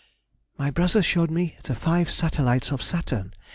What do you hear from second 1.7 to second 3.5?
five satellites of Saturn.